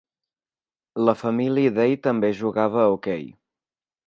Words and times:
La 1.09 1.15
família 1.19 1.75
Dey 1.77 1.93
també 2.09 2.33
jugava 2.41 2.83
a 2.87 2.89
hoquei. 2.97 3.31